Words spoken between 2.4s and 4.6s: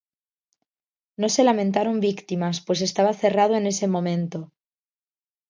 pues estaba cerrado en ese momento.